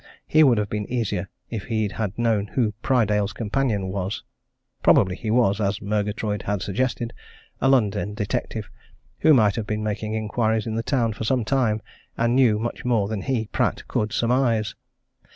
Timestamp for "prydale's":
2.81-3.33